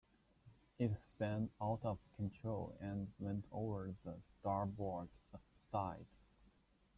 It 0.79 0.97
spun 0.97 1.51
out 1.61 1.81
of 1.83 1.99
control 2.15 2.75
and 2.81 3.07
went 3.19 3.45
over 3.51 3.93
the 4.03 4.15
starboard 4.39 5.09
side. 5.71 6.07